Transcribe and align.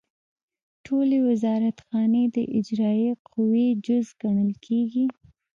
ټولې 0.85 1.17
وزارتخانې 1.27 2.23
د 2.35 2.37
اجرائیه 2.59 3.13
قوې 3.31 3.67
جز 3.85 4.07
ګڼل 4.21 4.51
کیږي. 4.65 5.05